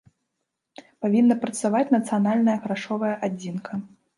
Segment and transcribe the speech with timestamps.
[1.05, 3.71] Павінна працаваць нацыянальная грашовая адзінка.